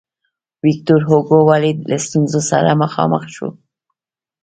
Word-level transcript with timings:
ویکتور 0.65 1.01
هوګو 1.09 1.39
ولې 1.49 1.71
له 1.89 1.97
ستونزو 2.05 2.39
سره 2.51 2.79
مخامخ 2.83 3.23
شو. 3.35 3.49